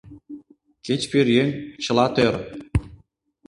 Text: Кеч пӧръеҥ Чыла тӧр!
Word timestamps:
Кеч 0.85 1.01
пӧръеҥ 1.11 1.49
Чыла 1.83 2.07
тӧр! 2.15 2.35